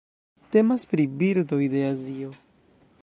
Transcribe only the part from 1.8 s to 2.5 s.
Azio.